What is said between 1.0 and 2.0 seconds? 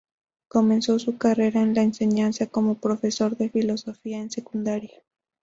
carrera en la